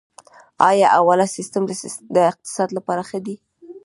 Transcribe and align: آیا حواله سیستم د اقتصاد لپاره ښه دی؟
آیا 0.69 0.87
حواله 0.95 1.27
سیستم 1.35 1.61
د 2.15 2.17
اقتصاد 2.29 2.69
لپاره 2.77 3.01
ښه 3.09 3.19
دی؟ 3.25 3.35